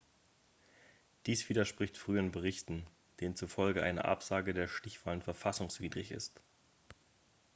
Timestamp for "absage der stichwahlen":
4.05-5.21